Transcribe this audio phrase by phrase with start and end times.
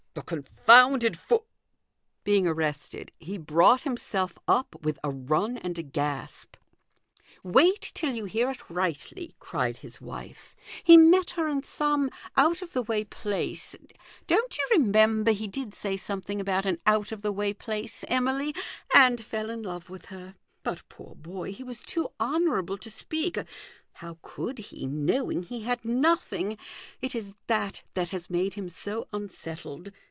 [0.13, 1.45] "The confounded foo!"
[2.25, 6.57] Being arrested, he brought himself up with a run and a gasp."
[7.43, 10.53] Wait till you hear it rightly!" cried his wife.
[10.83, 13.73] "He met her in some out of the way place;
[14.27, 18.03] don't you remember he did say some thing about an out of the way place,
[18.09, 18.53] Emily?
[18.93, 20.35] and fell in love with her.
[20.61, 23.37] But poor boy, he was too honourable to speak.
[23.93, 26.57] How could he, knowing he had nothing?
[27.01, 29.91] It is that that has made him so unsettled.